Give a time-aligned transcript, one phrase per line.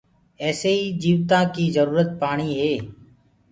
[0.41, 2.73] ايسي ئيٚ جيوتآنٚ ڪيٚ جروٚرت پآڻيٚ هي